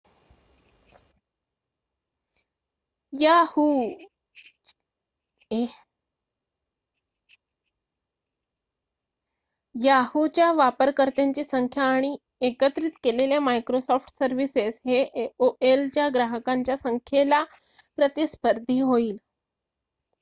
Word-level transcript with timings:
Yahoo 3.21 3.65
च्या 10.27 10.51
वापरकर्त्यांची 10.53 11.43
संख्या 11.43 11.83
आणि 11.85 12.15
एकत्रित 12.41 12.91
केलेल्या 13.03 13.39
मायक्रोसॉफ्ट 13.41 14.13
सर्विसेस 14.13 14.81
हे 14.85 15.01
एओएल 15.23 15.87
च्या 15.89 16.09
ग्राहकांच्या 16.13 16.77
संख्येला 16.79 17.43
प्रतिस्पर्धी 17.97 18.79
होईल 18.81 19.17